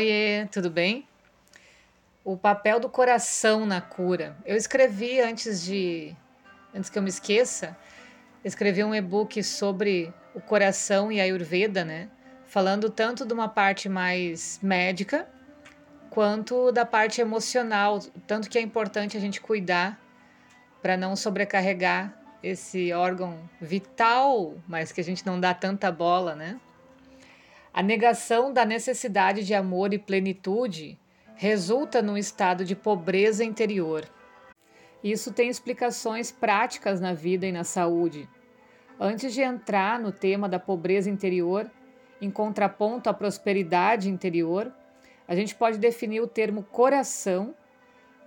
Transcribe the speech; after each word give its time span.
Oiê, 0.00 0.48
tudo 0.50 0.70
bem? 0.70 1.06
O 2.24 2.34
papel 2.34 2.80
do 2.80 2.88
coração 2.88 3.66
na 3.66 3.82
cura. 3.82 4.34
Eu 4.46 4.56
escrevi 4.56 5.20
antes 5.20 5.62
de 5.62 6.16
antes 6.74 6.88
que 6.88 6.98
eu 6.98 7.02
me 7.02 7.10
esqueça, 7.10 7.76
escrevi 8.42 8.82
um 8.82 8.94
e-book 8.94 9.44
sobre 9.44 10.10
o 10.34 10.40
coração 10.40 11.12
e 11.12 11.20
a 11.20 11.24
Ayurveda, 11.24 11.84
né? 11.84 12.08
Falando 12.46 12.88
tanto 12.88 13.26
de 13.26 13.34
uma 13.34 13.46
parte 13.46 13.90
mais 13.90 14.58
médica 14.62 15.28
quanto 16.08 16.72
da 16.72 16.86
parte 16.86 17.20
emocional, 17.20 17.98
tanto 18.26 18.48
que 18.48 18.56
é 18.56 18.62
importante 18.62 19.18
a 19.18 19.20
gente 19.20 19.38
cuidar 19.38 20.00
para 20.80 20.96
não 20.96 21.14
sobrecarregar 21.14 22.18
esse 22.42 22.90
órgão 22.94 23.38
vital, 23.60 24.54
mas 24.66 24.92
que 24.92 25.00
a 25.02 25.04
gente 25.04 25.26
não 25.26 25.38
dá 25.38 25.52
tanta 25.52 25.92
bola, 25.92 26.34
né? 26.34 26.58
A 27.72 27.82
negação 27.82 28.52
da 28.52 28.64
necessidade 28.64 29.44
de 29.44 29.54
amor 29.54 29.94
e 29.94 29.98
plenitude 29.98 30.98
resulta 31.36 32.02
num 32.02 32.16
estado 32.16 32.64
de 32.64 32.74
pobreza 32.74 33.44
interior. 33.44 34.04
Isso 35.02 35.32
tem 35.32 35.48
explicações 35.48 36.32
práticas 36.32 37.00
na 37.00 37.14
vida 37.14 37.46
e 37.46 37.52
na 37.52 37.64
saúde. 37.64 38.28
Antes 38.98 39.32
de 39.32 39.40
entrar 39.40 39.98
no 40.00 40.10
tema 40.12 40.48
da 40.48 40.58
pobreza 40.58 41.08
interior, 41.08 41.70
em 42.20 42.30
contraponto 42.30 43.08
à 43.08 43.14
prosperidade 43.14 44.10
interior, 44.10 44.70
a 45.26 45.34
gente 45.34 45.54
pode 45.54 45.78
definir 45.78 46.20
o 46.20 46.26
termo 46.26 46.64
coração 46.64 47.54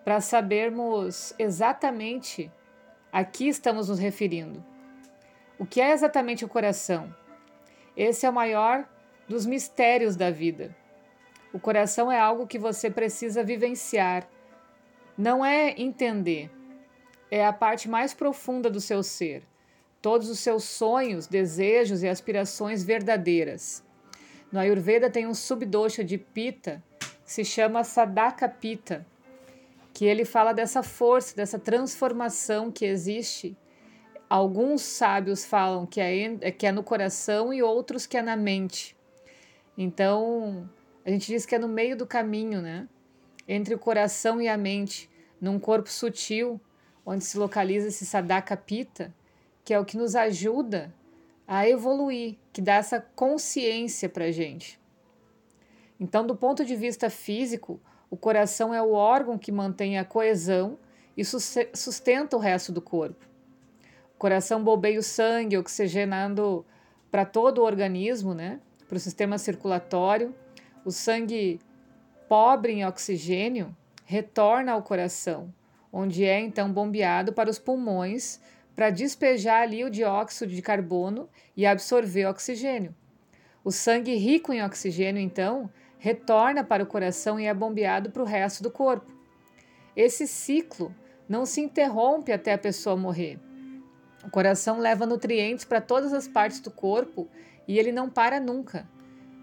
para 0.03 0.21
sabermos 0.21 1.35
exatamente 1.37 2.49
a 3.12 3.23
que 3.23 3.48
estamos 3.48 3.89
nos 3.89 3.99
referindo. 3.99 4.63
O 5.59 5.65
que 5.65 5.81
é 5.81 5.91
exatamente 5.91 6.43
o 6.43 6.49
coração? 6.49 7.13
Esse 7.96 8.25
é 8.25 8.29
o 8.29 8.34
maior 8.34 8.87
dos 9.27 9.46
mistérios 9.46 10.16
da 10.16 10.29
vida. 10.29 10.76
O 11.54 11.60
coração 11.60 12.12
é 12.12 12.20
algo 12.20 12.48
que 12.48 12.57
você 12.57 12.90
precisa 12.90 13.43
vivenciar, 13.43 14.27
não 15.18 15.46
é 15.46 15.74
entender. 15.80 16.49
É 17.30 17.46
a 17.46 17.54
parte 17.54 17.90
mais 17.90 18.13
profunda 18.13 18.70
do 18.70 18.82
seu 18.82 19.04
ser, 19.04 19.43
todos 20.02 20.30
os 20.30 20.40
seus 20.40 20.63
sonhos, 20.63 21.27
desejos 21.27 22.04
e 22.04 22.07
aspirações 22.07 22.84
verdadeiras. 22.84 23.84
No 24.52 24.60
Ayurveda 24.60 25.10
tem 25.10 25.26
um 25.26 25.34
subdosha 25.34 26.04
de 26.04 26.18
Pita 26.18 26.84
que 26.99 27.32
se 27.32 27.46
chama 27.46 27.84
Sadaka 27.84 28.48
Pita, 28.48 29.05
que 29.93 30.05
ele 30.05 30.26
fala 30.26 30.54
dessa 30.54 30.84
força, 30.84 31.35
dessa 31.35 31.58
transformação 31.58 32.71
que 32.71 32.85
existe 32.85 33.55
Alguns 34.34 34.82
sábios 34.82 35.46
falam 35.46 35.85
que 35.85 36.02
é, 36.02 36.49
que 36.49 36.65
é 36.65 36.71
no 36.71 36.82
coração 36.82 37.54
e 37.54 37.62
outros 37.62 38.08
que 38.08 38.18
é 38.18 38.21
na 38.24 38.35
mente. 38.35 38.98
Então, 39.77 40.70
a 41.05 41.10
gente 41.10 41.27
diz 41.27 41.46
que 41.46 41.55
é 41.55 41.60
no 41.60 41.68
meio 41.68 41.98
do 41.98 42.05
caminho, 42.05 42.62
né? 42.62 42.88
Entre 43.48 43.74
o 43.74 43.80
coração 43.80 44.41
e 44.41 44.48
a 44.48 44.57
mente, 44.57 45.10
num 45.41 45.60
corpo 45.60 45.90
sutil, 45.90 46.62
onde 47.05 47.26
se 47.26 47.38
localiza 47.38 47.88
esse 47.88 48.05
Sadaka 48.05 48.55
Pita, 48.55 49.13
que 49.63 49.74
é 49.74 49.80
o 49.80 49.85
que 49.85 49.98
nos 49.98 50.15
ajuda 50.15 50.93
a 51.48 51.68
evoluir, 51.68 52.38
que 52.54 52.62
dá 52.62 52.76
essa 52.76 53.02
consciência 53.02 54.07
para 54.07 54.32
gente. 54.32 54.80
Então, 55.99 56.26
do 56.26 56.35
ponto 56.35 56.63
de 56.63 56.76
vista 56.76 57.10
físico, 57.10 57.82
o 58.10 58.15
coração 58.15 58.74
é 58.74 58.82
o 58.82 58.93
órgão 58.93 59.37
que 59.37 59.52
mantém 59.52 59.98
a 59.98 60.05
coesão 60.05 60.77
e 61.18 61.24
sustenta 61.26 62.35
o 62.37 62.40
resto 62.40 62.71
do 62.71 62.82
corpo. 62.82 63.26
O 64.16 64.18
coração 64.18 64.63
bombeia 64.63 65.00
o 65.00 65.03
sangue, 65.03 65.58
oxigenando 65.58 66.66
para 67.12 67.25
todo 67.25 67.59
o 67.59 67.66
organismo, 67.66 68.34
né? 68.34 68.59
Para 68.94 68.98
o 69.00 69.02
sistema 69.02 69.40
circulatório, 69.40 70.36
o 70.86 70.92
sangue 70.92 71.59
pobre 72.30 72.74
em 72.74 72.86
oxigênio 72.86 73.76
retorna 74.06 74.74
ao 74.74 74.84
coração, 74.84 75.52
onde 75.92 76.24
é 76.24 76.40
então 76.40 76.72
bombeado 76.72 77.34
para 77.34 77.50
os 77.50 77.58
pulmões 77.58 78.40
para 78.76 78.92
despejar 78.92 79.64
ali 79.64 79.84
o 79.84 79.90
dióxido 79.90 80.52
de 80.52 80.62
carbono 80.62 81.28
e 81.58 81.66
absorver 81.66 82.28
oxigênio. 82.28 82.94
O 83.64 83.72
sangue 83.72 84.14
rico 84.14 84.53
em 84.53 84.64
oxigênio, 84.64 85.20
então, 85.20 85.72
retorna 85.98 86.64
para 86.64 86.84
o 86.84 86.88
coração 86.88 87.40
e 87.40 87.48
é 87.48 87.53
bombeado 87.53 88.12
para 88.12 88.22
o 88.22 88.28
resto 88.28 88.62
do 88.62 88.70
corpo. 88.70 89.12
Esse 89.96 90.28
ciclo 90.28 90.94
não 91.28 91.48
se 91.48 91.62
interrompe 91.62 92.32
até 92.32 92.53
a 92.53 92.59
pessoa 92.59 92.96
morrer. 92.96 93.40
O 94.24 94.30
coração 94.30 94.78
leva 94.78 95.08
nutrientes 95.08 95.66
para 95.66 95.82
todas 95.82 96.14
as 96.14 96.28
partes 96.28 96.59
do 96.59 96.70
corpo 96.70 97.28
e 97.68 97.79
ele 97.79 97.91
não 97.91 98.09
para 98.09 98.40
nunca. 98.40 98.88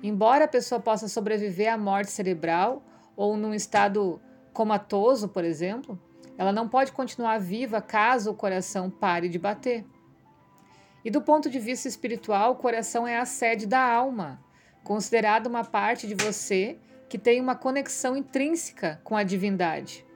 Embora 0.02 0.44
a 0.44 0.48
pessoa 0.48 0.80
possa 0.80 1.08
sobreviver 1.08 1.72
à 1.72 1.76
morte 1.76 2.10
cerebral 2.10 2.82
ou 3.16 3.36
num 3.36 3.52
estado 3.52 4.20
comatoso, 4.52 5.28
por 5.28 5.44
exemplo, 5.44 6.00
ela 6.38 6.52
não 6.52 6.68
pode 6.68 6.92
continuar 6.92 7.38
viva 7.38 7.82
caso 7.82 8.30
o 8.30 8.34
coração 8.34 8.88
pare 8.90 9.28
de 9.28 9.38
bater. 9.38 9.84
E 11.04 11.10
do 11.10 11.20
ponto 11.20 11.50
de 11.50 11.58
vista 11.58 11.88
espiritual, 11.88 12.52
o 12.52 12.56
coração 12.56 13.06
é 13.06 13.18
a 13.18 13.24
sede 13.24 13.66
da 13.66 13.80
alma, 13.80 14.42
considerado 14.82 15.46
uma 15.46 15.64
parte 15.64 16.06
de 16.06 16.14
você 16.14 16.78
que 17.08 17.18
tem 17.18 17.40
uma 17.40 17.54
conexão 17.54 18.16
intrínseca 18.16 19.00
com 19.02 19.16
a 19.16 19.22
divindade. 19.22 20.06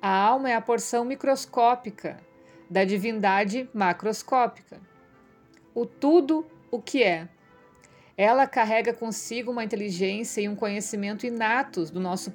A 0.00 0.10
alma 0.10 0.50
é 0.50 0.54
a 0.54 0.60
porção 0.60 1.04
microscópica 1.04 2.18
da 2.68 2.84
divindade 2.84 3.68
macroscópica. 3.72 4.80
O 5.74 5.86
tudo 5.86 6.46
o 6.70 6.80
que 6.80 7.02
é. 7.02 7.28
Ela 8.16 8.46
carrega 8.46 8.92
consigo 8.92 9.52
uma 9.52 9.62
inteligência 9.62 10.40
e 10.40 10.48
um 10.48 10.56
conhecimento 10.56 11.24
inatos 11.24 11.90
do 11.90 12.00
nosso 12.00 12.32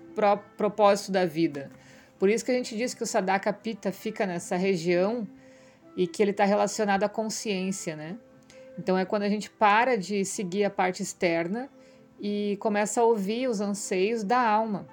propósito 0.56 1.12
da 1.12 1.26
vida. 1.26 1.70
Por 2.18 2.30
isso 2.30 2.46
que 2.46 2.52
a 2.52 2.56
gente 2.56 2.78
diz 2.78 2.94
que 2.94 3.04
o 3.04 3.08
Sadaka 3.08 3.52
Pita 3.52 3.92
fica 3.92 4.26
nessa 4.26 4.56
região 4.56 5.28
e 5.98 6.08
que 6.08 6.24
ele 6.24 6.32
está 6.32 6.46
relacionado 6.46 7.04
à 7.04 7.10
consciência, 7.10 7.96
né? 7.96 8.18
Então 8.80 8.98
é 8.98 9.04
quando 9.04 9.24
a 9.24 9.30
gente 9.30 9.50
para 9.50 9.98
de 9.98 10.24
seguir 10.24 10.64
a 10.64 10.70
parte 10.70 11.04
externa 11.04 11.70
e 12.20 12.58
começa 12.62 13.02
a 13.02 13.04
ouvir 13.04 13.50
os 13.50 13.60
anseios 13.60 14.24
da 14.24 14.40
alma. 14.40 14.88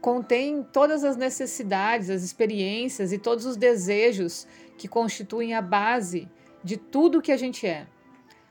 Contém 0.00 0.62
todas 0.62 1.04
as 1.04 1.16
necessidades, 1.16 2.10
as 2.10 2.22
experiências 2.22 3.12
e 3.12 3.18
todos 3.18 3.46
os 3.46 3.56
desejos 3.56 4.46
que 4.76 4.88
constituem 4.88 5.54
a 5.54 5.62
base 5.62 6.28
de 6.62 6.76
tudo 6.76 7.22
que 7.22 7.32
a 7.32 7.36
gente 7.36 7.66
é. 7.66 7.86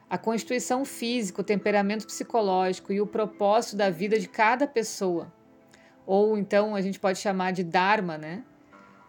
A 0.09 0.17
constituição 0.17 0.83
física, 0.83 1.41
o 1.41 1.43
temperamento 1.43 2.05
psicológico 2.07 2.91
e 2.91 2.99
o 2.99 3.07
propósito 3.07 3.75
da 3.75 3.89
vida 3.89 4.17
de 4.19 4.27
cada 4.27 4.67
pessoa, 4.67 5.31
ou 6.05 6.37
então 6.39 6.75
a 6.75 6.81
gente 6.81 6.99
pode 6.99 7.19
chamar 7.19 7.51
de 7.51 7.63
Dharma, 7.63 8.17
né? 8.17 8.43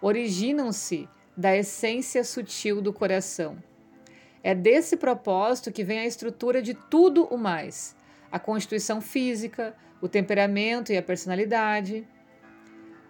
Originam-se 0.03 1.09
da 1.34 1.56
essência 1.56 2.22
sutil 2.22 2.83
do 2.83 2.93
coração. 2.93 3.56
É 4.43 4.55
desse 4.55 4.99
propósito 4.99 5.72
que 5.72 5.82
vem 5.82 6.00
a 6.00 6.06
estrutura 6.06 6.61
de 6.61 6.75
tudo 6.75 7.25
o 7.25 7.38
mais: 7.38 7.97
a 8.31 8.38
constituição 8.38 9.00
física, 9.00 9.75
o 10.03 10.09
temperamento 10.09 10.93
e 10.93 10.99
a 10.99 11.03
personalidade. 11.03 12.06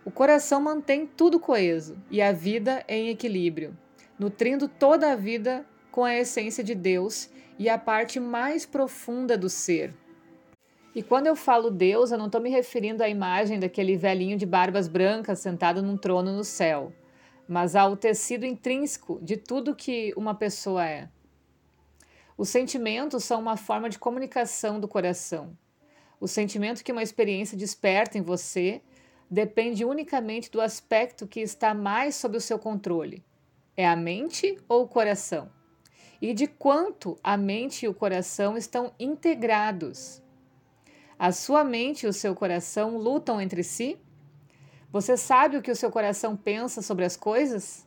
O 0.05 0.11
coração 0.12 0.61
mantém 0.61 1.05
tudo 1.05 1.41
coeso 1.41 2.01
e 2.09 2.22
a 2.22 2.31
vida 2.31 2.84
em 2.87 3.09
equilíbrio, 3.09 3.77
nutrindo 4.17 4.69
toda 4.69 5.11
a 5.11 5.17
vida 5.17 5.67
com 5.91 6.05
a 6.05 6.15
essência 6.15 6.62
de 6.62 6.75
Deus 6.75 7.31
e 7.59 7.69
a 7.69 7.77
parte 7.77 8.19
mais 8.19 8.65
profunda 8.65 9.37
do 9.37 9.49
ser. 9.49 9.95
E 10.95 11.03
quando 11.03 11.27
eu 11.27 11.37
falo 11.37 11.71
Deus, 11.71 12.11
eu 12.11 12.19
não 12.19 12.27
estou 12.27 12.41
me 12.41 12.51
referindo 12.51 13.03
à 13.03 13.09
imagem 13.09 13.61
daquele 13.61 13.97
velhinho 13.97 14.37
de 14.37 14.45
barbas 14.45 14.89
brancas 14.89 15.39
sentado 15.39 15.83
num 15.83 15.97
trono 15.97 16.33
no 16.33 16.43
céu, 16.43 16.92
mas 17.47 17.77
ao 17.77 17.97
tecido 17.97 18.45
intrínseco 18.45 19.21
de 19.22 19.37
tudo 19.37 19.75
que 19.75 20.13
uma 20.16 20.34
pessoa 20.34 20.84
é. 20.84 21.09
Os 22.36 22.48
sentimentos 22.48 23.22
são 23.22 23.41
uma 23.41 23.57
forma 23.57 23.89
de 23.89 23.98
comunicação 23.98 24.81
do 24.81 24.89
coração. 24.89 25.57
O 26.19 26.27
sentimento 26.27 26.83
que 26.83 26.91
uma 26.91 27.03
experiência 27.03 27.57
desperta 27.57 28.19
em 28.19 28.22
você 28.22 28.83
depende 29.31 29.84
unicamente 29.84 30.51
do 30.51 30.60
aspecto 30.60 31.27
que 31.27 31.41
está 31.41 31.72
mais 31.72 32.16
sob 32.16 32.36
o 32.36 32.41
seu 32.41 32.59
controle. 32.59 33.22
É 33.77 33.86
a 33.86 33.95
mente 33.95 34.59
ou 34.69 34.83
o 34.83 34.89
coração? 34.89 35.59
E 36.21 36.34
de 36.34 36.47
quanto 36.47 37.19
a 37.22 37.37
mente 37.37 37.87
e 37.87 37.89
o 37.89 37.95
coração 37.95 38.57
estão 38.57 38.93
integrados. 38.99 40.22
A 41.19 41.33
sua 41.33 41.65
mente 41.65 42.05
e 42.05 42.09
o 42.09 42.13
seu 42.13 42.34
coração 42.34 42.97
lutam 42.97 43.41
entre 43.41 43.63
si? 43.63 43.99
Você 44.93 45.17
sabe 45.17 45.57
o 45.57 45.63
que 45.63 45.71
o 45.71 45.77
seu 45.77 45.91
coração 45.91 46.37
pensa 46.37 46.83
sobre 46.83 47.05
as 47.05 47.17
coisas? 47.17 47.87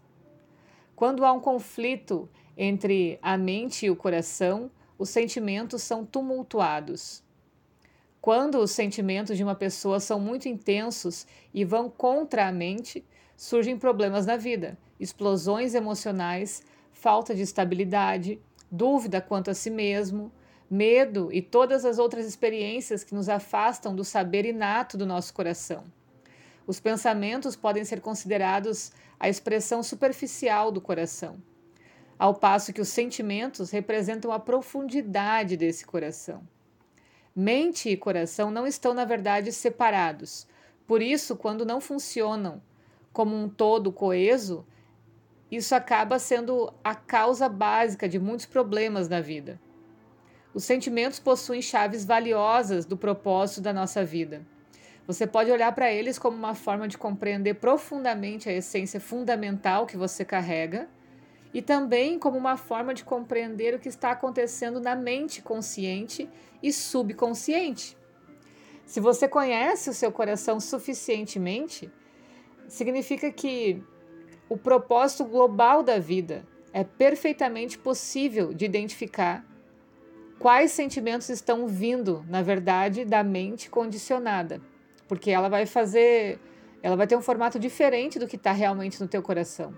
Quando 0.95 1.25
há 1.25 1.31
um 1.31 1.39
conflito 1.39 2.29
entre 2.55 3.19
a 3.21 3.37
mente 3.37 3.85
e 3.85 3.89
o 3.89 3.95
coração, 3.95 4.71
os 4.97 5.09
sentimentos 5.09 5.81
são 5.81 6.05
tumultuados. 6.05 7.23
Quando 8.21 8.59
os 8.59 8.71
sentimentos 8.71 9.35
de 9.35 9.43
uma 9.43 9.55
pessoa 9.55 9.99
são 9.99 10.19
muito 10.19 10.47
intensos 10.47 11.27
e 11.53 11.65
vão 11.65 11.89
contra 11.89 12.47
a 12.47 12.51
mente, 12.51 13.05
surgem 13.35 13.77
problemas 13.77 14.25
na 14.25 14.37
vida, 14.37 14.77
explosões 14.97 15.75
emocionais, 15.75 16.63
falta 17.03 17.35
de 17.35 17.41
estabilidade, 17.41 18.39
dúvida 18.71 19.19
quanto 19.19 19.51
a 19.51 19.53
si 19.53 19.69
mesmo, 19.69 20.31
medo 20.69 21.29
e 21.33 21.41
todas 21.41 21.83
as 21.83 21.99
outras 21.99 22.25
experiências 22.25 23.03
que 23.03 23.13
nos 23.13 23.27
afastam 23.27 23.93
do 23.93 24.05
saber 24.05 24.45
inato 24.45 24.97
do 24.97 25.05
nosso 25.05 25.33
coração. 25.33 25.83
Os 26.65 26.79
pensamentos 26.79 27.57
podem 27.57 27.83
ser 27.83 27.99
considerados 27.99 28.93
a 29.19 29.27
expressão 29.27 29.83
superficial 29.83 30.71
do 30.71 30.79
coração, 30.79 31.35
ao 32.17 32.33
passo 32.33 32.71
que 32.71 32.79
os 32.79 32.87
sentimentos 32.87 33.69
representam 33.69 34.31
a 34.31 34.39
profundidade 34.39 35.57
desse 35.57 35.85
coração. 35.85 36.41
Mente 37.35 37.89
e 37.89 37.97
coração 37.97 38.49
não 38.49 38.65
estão, 38.65 38.93
na 38.93 39.03
verdade, 39.03 39.51
separados. 39.51 40.47
Por 40.87 41.01
isso, 41.01 41.35
quando 41.35 41.65
não 41.65 41.81
funcionam 41.81 42.61
como 43.11 43.35
um 43.35 43.49
todo 43.49 43.91
coeso, 43.91 44.65
isso 45.55 45.75
acaba 45.75 46.19
sendo 46.19 46.73
a 46.83 46.95
causa 46.95 47.49
básica 47.49 48.07
de 48.07 48.19
muitos 48.19 48.45
problemas 48.45 49.09
na 49.09 49.21
vida. 49.21 49.59
Os 50.53 50.63
sentimentos 50.63 51.19
possuem 51.19 51.61
chaves 51.61 52.05
valiosas 52.05 52.85
do 52.85 52.95
propósito 52.95 53.61
da 53.61 53.73
nossa 53.73 54.03
vida. 54.05 54.45
Você 55.05 55.27
pode 55.27 55.51
olhar 55.51 55.71
para 55.73 55.91
eles 55.91 56.17
como 56.17 56.37
uma 56.37 56.55
forma 56.55 56.87
de 56.87 56.97
compreender 56.97 57.55
profundamente 57.55 58.47
a 58.47 58.53
essência 58.53 59.01
fundamental 59.01 59.85
que 59.85 59.97
você 59.97 60.23
carrega 60.23 60.87
e 61.53 61.61
também 61.61 62.17
como 62.17 62.37
uma 62.37 62.55
forma 62.55 62.93
de 62.93 63.03
compreender 63.03 63.75
o 63.75 63.79
que 63.79 63.89
está 63.89 64.11
acontecendo 64.11 64.79
na 64.79 64.95
mente 64.95 65.41
consciente 65.41 66.29
e 66.61 66.71
subconsciente. 66.71 67.97
Se 68.85 68.99
você 68.99 69.27
conhece 69.27 69.89
o 69.89 69.93
seu 69.93 70.11
coração 70.11 70.59
suficientemente, 70.59 71.91
significa 72.67 73.31
que 73.31 73.83
o 74.53 74.57
propósito 74.57 75.25
global 75.25 75.81
da 75.81 75.97
vida 75.97 76.45
é 76.71 76.83
perfeitamente 76.83 77.75
possível 77.75 78.53
de 78.53 78.65
identificar 78.65 79.43
quais 80.37 80.69
sentimentos 80.69 81.27
estão 81.29 81.67
vindo, 81.67 82.23
na 82.29 82.43
verdade, 82.43 83.03
da 83.03 83.23
mente 83.23 83.67
condicionada, 83.67 84.61
porque 85.07 85.31
ela 85.31 85.49
vai 85.49 85.65
fazer, 85.65 86.39
ela 86.83 86.95
vai 86.95 87.07
ter 87.07 87.15
um 87.15 87.21
formato 87.21 87.57
diferente 87.57 88.19
do 88.19 88.27
que 88.27 88.35
está 88.35 88.51
realmente 88.51 89.01
no 89.01 89.07
teu 89.07 89.23
coração. 89.23 89.73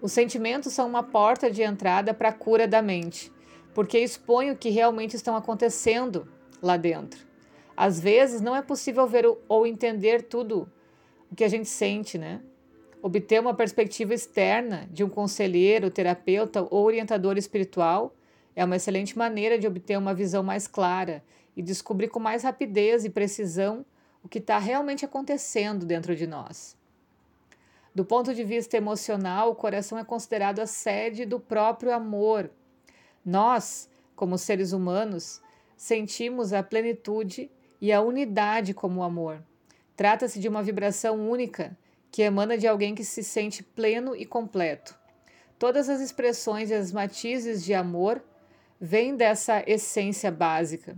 Os 0.00 0.12
sentimentos 0.12 0.72
são 0.72 0.88
uma 0.88 1.02
porta 1.02 1.50
de 1.50 1.62
entrada 1.62 2.14
para 2.14 2.28
a 2.28 2.32
cura 2.32 2.68
da 2.68 2.80
mente, 2.80 3.32
porque 3.74 3.98
expõem 3.98 4.52
o 4.52 4.56
que 4.56 4.70
realmente 4.70 5.16
estão 5.16 5.34
acontecendo 5.34 6.28
lá 6.62 6.76
dentro. 6.76 7.26
Às 7.76 7.98
vezes 7.98 8.40
não 8.40 8.54
é 8.54 8.62
possível 8.62 9.04
ver 9.04 9.26
ou 9.48 9.66
entender 9.66 10.22
tudo 10.22 10.70
o 11.28 11.34
que 11.34 11.42
a 11.42 11.48
gente 11.48 11.68
sente, 11.68 12.16
né? 12.16 12.40
Obter 13.06 13.40
uma 13.40 13.54
perspectiva 13.54 14.14
externa 14.14 14.88
de 14.90 15.04
um 15.04 15.08
conselheiro, 15.08 15.92
terapeuta 15.92 16.66
ou 16.68 16.84
orientador 16.84 17.38
espiritual 17.38 18.12
é 18.56 18.64
uma 18.64 18.74
excelente 18.74 19.16
maneira 19.16 19.56
de 19.56 19.64
obter 19.64 19.96
uma 19.96 20.12
visão 20.12 20.42
mais 20.42 20.66
clara 20.66 21.22
e 21.56 21.62
descobrir 21.62 22.08
com 22.08 22.18
mais 22.18 22.42
rapidez 22.42 23.04
e 23.04 23.08
precisão 23.08 23.86
o 24.24 24.28
que 24.28 24.38
está 24.38 24.58
realmente 24.58 25.04
acontecendo 25.04 25.86
dentro 25.86 26.16
de 26.16 26.26
nós. 26.26 26.76
Do 27.94 28.04
ponto 28.04 28.34
de 28.34 28.42
vista 28.42 28.76
emocional, 28.76 29.52
o 29.52 29.54
coração 29.54 29.96
é 29.96 30.02
considerado 30.02 30.58
a 30.58 30.66
sede 30.66 31.24
do 31.24 31.38
próprio 31.38 31.92
amor. 31.92 32.50
Nós, 33.24 33.88
como 34.16 34.36
seres 34.36 34.72
humanos, 34.72 35.40
sentimos 35.76 36.52
a 36.52 36.60
plenitude 36.60 37.52
e 37.80 37.92
a 37.92 38.00
unidade 38.00 38.74
como 38.74 38.98
o 38.98 39.04
amor. 39.04 39.40
Trata-se 39.94 40.40
de 40.40 40.48
uma 40.48 40.60
vibração 40.60 41.30
única 41.30 41.78
que 42.10 42.22
emana 42.22 42.56
de 42.56 42.66
alguém 42.66 42.94
que 42.94 43.04
se 43.04 43.22
sente 43.22 43.62
pleno 43.62 44.14
e 44.14 44.24
completo. 44.24 44.98
Todas 45.58 45.88
as 45.88 46.00
expressões 46.00 46.70
e 46.70 46.74
as 46.74 46.92
matizes 46.92 47.64
de 47.64 47.74
amor 47.74 48.22
vem 48.80 49.16
dessa 49.16 49.62
essência 49.66 50.30
básica. 50.30 50.96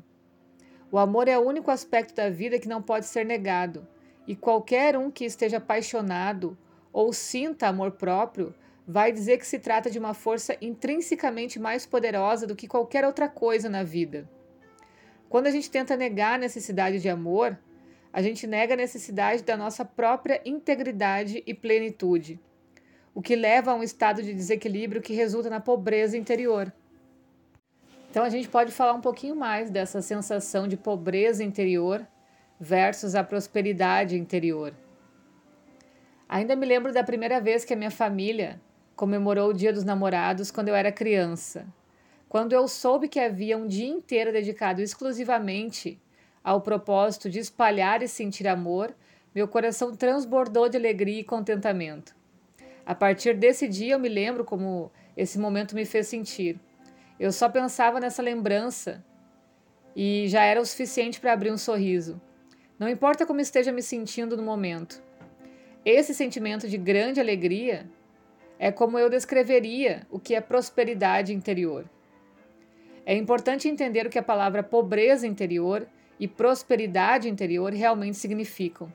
O 0.91 0.99
amor 0.99 1.29
é 1.29 1.39
o 1.39 1.43
único 1.43 1.71
aspecto 1.71 2.15
da 2.15 2.31
vida 2.31 2.59
que 2.59 2.69
não 2.69 2.83
pode 2.83 3.07
ser 3.07 3.25
negado, 3.25 3.87
e 4.27 4.35
qualquer 4.35 4.97
um 4.97 5.11
que 5.11 5.25
esteja 5.25 5.59
apaixonado 5.59 6.57
ou 6.93 7.13
sinta 7.13 7.69
amor 7.69 7.93
próprio 7.93 8.55
vai 8.87 9.13
dizer 9.13 9.39
que 9.39 9.47
se 9.47 9.59
trata 9.59 9.91
de 9.91 9.99
uma 9.99 10.15
força 10.15 10.57
intrinsecamente 10.63 11.59
mais 11.59 11.85
poderosa 11.85 12.47
do 12.47 12.57
que 12.57 12.67
qualquer 12.67 13.05
outra 13.05 13.29
coisa 13.29 13.69
na 13.69 13.83
vida. 13.83 14.29
Quando 15.29 15.47
a 15.47 15.51
gente 15.51 15.71
tenta 15.71 15.95
negar 15.95 16.35
a 16.35 16.39
necessidade 16.39 16.99
de 16.99 17.09
amor, 17.09 17.59
a 18.13 18.23
gente 18.23 18.47
nega 18.47 18.75
a 18.75 18.77
necessidade 18.77 19.43
da 19.43 19.57
nossa 19.57 19.85
própria 19.85 20.41
integridade 20.45 21.43
e 21.47 21.55
plenitude, 21.55 22.41
o 23.15 23.21
que 23.21 23.37
leva 23.37 23.73
a 23.73 23.75
um 23.75 23.83
estado 23.83 24.23
de 24.23 24.33
desequilíbrio 24.33 25.03
que 25.03 25.15
resulta 25.15 25.51
na 25.51 25.61
pobreza 25.61 26.17
interior. 26.17 26.73
Então 28.11 28.25
a 28.25 28.31
gente 28.31 28.49
pode 28.49 28.73
falar 28.73 28.95
um 28.95 29.01
pouquinho 29.01 29.37
mais 29.37 29.71
dessa 29.71 30.01
sensação 30.01 30.67
de 30.67 30.77
pobreza 30.77 31.45
interior 31.45 32.07
versus 32.59 33.15
a 33.15 33.23
prosperidade 33.23 34.17
interior. 34.17 34.75
Ainda 36.29 36.57
me 36.57 36.67
lembro 36.67 36.93
da 36.93 37.05
primeira 37.05 37.41
vez 37.41 37.65
que 37.65 37.73
a 37.73 37.77
minha 37.77 37.91
família 37.91 38.61
comemorou 38.97 39.51
o 39.51 39.55
Dia 39.55 39.73
dos 39.73 39.85
Namorados 39.85 40.51
quando 40.51 40.69
eu 40.69 40.75
era 40.75 40.91
criança. 40.91 41.67
Quando 42.29 42.53
eu 42.53 42.67
soube 42.69 43.09
que 43.09 43.21
havia 43.21 43.57
um 43.57 43.67
dia 43.67 43.89
inteiro 43.89 44.33
dedicado 44.33 44.83
exclusivamente 44.83 46.01
ao 46.43 46.61
propósito 46.61 47.29
de 47.29 47.39
espalhar 47.39 48.03
e 48.03 48.09
sentir 48.09 48.47
amor, 48.47 48.95
meu 49.35 49.47
coração 49.47 49.95
transbordou 49.95 50.69
de 50.69 50.77
alegria 50.77 51.21
e 51.21 51.25
contentamento. 51.25 52.17
A 52.85 52.95
partir 52.95 53.35
desse 53.35 53.69
dia 53.69 53.95
eu 53.95 53.99
me 53.99 54.09
lembro 54.09 54.45
como 54.45 54.91
esse 55.17 55.39
momento 55.39 55.75
me 55.75 55.85
fez 55.85 56.09
sentir. 56.09 56.59
Eu 57.21 57.33
só 57.33 57.49
pensava 57.49 58.01
nessa 58.01 58.23
lembrança 58.23 59.05
e 59.95 60.27
já 60.29 60.43
era 60.43 60.61
o 60.61 60.65
suficiente 60.65 61.21
para 61.21 61.33
abrir 61.33 61.53
um 61.53 61.59
sorriso. 61.59 62.21
Não 62.79 62.89
importa 62.89 63.27
como 63.27 63.41
esteja 63.41 63.73
me 63.73 63.83
sentindo 63.83 64.37
no 64.37 64.43
momento. 64.43 65.03
Esse 65.85 66.15
sentimento 66.15 66.69
de 66.69 66.79
grande 66.79 67.21
alegria 67.21 67.91
é 68.59 68.73
como 68.73 68.99
eu 68.99 69.11
descreveria 69.11 70.07
o 70.11 70.19
que 70.19 70.35
é 70.35 70.41
prosperidade 70.41 71.35
interior. 71.35 71.85
É 73.05 73.15
importante 73.15 73.69
entender 73.69 74.07
o 74.07 74.11
que 74.11 74.19
a 74.19 74.23
palavra 74.23 74.63
pobreza 74.63 75.27
interior 75.27 75.87
e 76.19 76.27
prosperidade 76.27 77.29
interior 77.29 77.73
realmente 77.73 78.17
significam. 78.17 78.93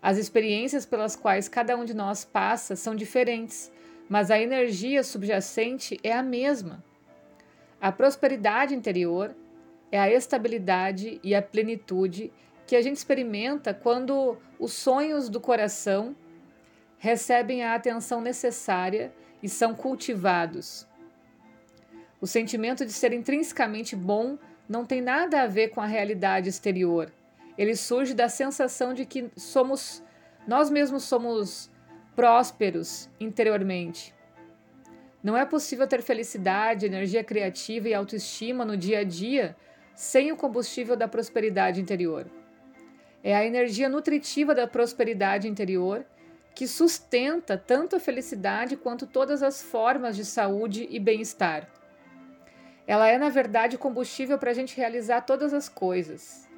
As 0.00 0.18
experiências 0.18 0.84
pelas 0.84 1.14
quais 1.14 1.48
cada 1.48 1.76
um 1.76 1.84
de 1.84 1.94
nós 1.94 2.24
passa 2.24 2.74
são 2.74 2.94
diferentes, 2.96 3.70
mas 4.08 4.30
a 4.30 4.38
energia 4.40 5.02
subjacente 5.02 5.98
é 6.02 6.12
a 6.12 6.22
mesma. 6.22 6.84
A 7.80 7.92
prosperidade 7.92 8.74
interior 8.74 9.34
é 9.90 9.98
a 9.98 10.10
estabilidade 10.10 11.20
e 11.22 11.34
a 11.34 11.42
plenitude 11.42 12.32
que 12.66 12.74
a 12.74 12.82
gente 12.82 12.96
experimenta 12.96 13.74
quando 13.74 14.36
os 14.58 14.72
sonhos 14.72 15.28
do 15.28 15.40
coração 15.40 16.16
recebem 16.98 17.62
a 17.62 17.74
atenção 17.74 18.20
necessária 18.20 19.12
e 19.42 19.48
são 19.48 19.74
cultivados. 19.74 20.86
O 22.20 22.26
sentimento 22.26 22.86
de 22.86 22.92
ser 22.92 23.12
intrinsecamente 23.12 23.96
bom 23.96 24.38
não 24.72 24.86
tem 24.86 25.02
nada 25.02 25.42
a 25.42 25.46
ver 25.46 25.68
com 25.68 25.82
a 25.82 25.86
realidade 25.86 26.48
exterior. 26.48 27.12
Ele 27.58 27.76
surge 27.76 28.14
da 28.14 28.26
sensação 28.26 28.94
de 28.94 29.04
que 29.04 29.30
somos 29.36 30.02
nós 30.48 30.70
mesmos 30.70 31.04
somos 31.04 31.70
prósperos 32.16 33.08
interiormente. 33.20 34.14
Não 35.22 35.36
é 35.36 35.44
possível 35.44 35.86
ter 35.86 36.02
felicidade, 36.02 36.86
energia 36.86 37.22
criativa 37.22 37.88
e 37.88 37.94
autoestima 37.94 38.64
no 38.64 38.76
dia 38.76 39.00
a 39.00 39.04
dia 39.04 39.54
sem 39.94 40.32
o 40.32 40.36
combustível 40.36 40.96
da 40.96 41.06
prosperidade 41.06 41.78
interior. 41.78 42.26
É 43.22 43.36
a 43.36 43.44
energia 43.44 43.90
nutritiva 43.90 44.54
da 44.54 44.66
prosperidade 44.66 45.46
interior 45.46 46.04
que 46.54 46.66
sustenta 46.66 47.58
tanto 47.58 47.94
a 47.94 48.00
felicidade 48.00 48.76
quanto 48.76 49.06
todas 49.06 49.42
as 49.42 49.62
formas 49.62 50.16
de 50.16 50.24
saúde 50.24 50.88
e 50.90 50.98
bem-estar. 50.98 51.68
Ela 52.86 53.08
é, 53.08 53.18
na 53.18 53.28
verdade, 53.28 53.78
combustível 53.78 54.38
para 54.38 54.50
a 54.50 54.54
gente 54.54 54.76
realizar 54.76 55.22
todas 55.22 55.52
as 55.54 55.68
coisas, 55.68 56.48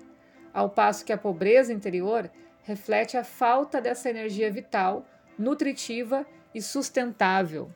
ao 0.53 0.71
passo 0.71 1.05
que 1.05 1.13
a 1.13 1.19
pobreza 1.19 1.73
interior 1.73 2.31
reflete 2.63 3.17
a 3.17 3.25
falta 3.25 3.81
dessa 3.81 4.09
energia 4.09 4.51
vital, 4.51 5.07
nutritiva 5.39 6.27
e 6.55 6.63
sustentável. 6.63 7.71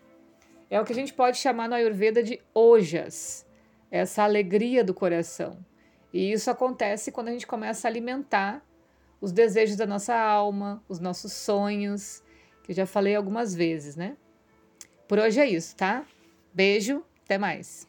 É 0.70 0.80
o 0.80 0.84
que 0.84 0.92
a 0.92 0.96
gente 0.96 1.12
pode 1.12 1.38
chamar 1.38 1.68
no 1.68 1.74
Ayurveda 1.74 2.22
de 2.22 2.40
ojas, 2.54 3.46
essa 3.90 4.22
alegria 4.22 4.84
do 4.84 4.94
coração. 4.94 5.58
E 6.12 6.32
isso 6.32 6.50
acontece 6.50 7.12
quando 7.12 7.28
a 7.28 7.32
gente 7.32 7.46
começa 7.46 7.86
a 7.86 7.90
alimentar 7.90 8.62
os 9.20 9.32
desejos 9.32 9.76
da 9.76 9.86
nossa 9.86 10.14
alma, 10.14 10.82
os 10.88 11.00
nossos 11.00 11.32
sonhos, 11.32 12.22
que 12.62 12.72
eu 12.72 12.76
já 12.76 12.86
falei 12.86 13.16
algumas 13.16 13.54
vezes, 13.54 13.96
né? 13.96 14.16
Por 15.06 15.18
hoje 15.18 15.40
é 15.40 15.46
isso, 15.46 15.74
tá? 15.74 16.04
Beijo, 16.52 17.02
até 17.24 17.38
mais. 17.38 17.87